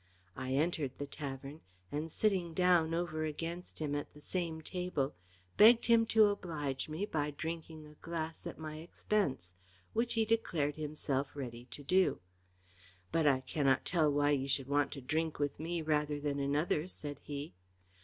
[0.35, 5.13] I entered the tavern, and sitting down over against him at the same table,
[5.57, 9.53] begged him to oblige me by drinking a glass at my expense,
[9.93, 12.19] which he declared himself ready to do.
[13.11, 16.87] "But I cannot tell why you should want to drink with me rather than another,"
[16.87, 17.53] said he.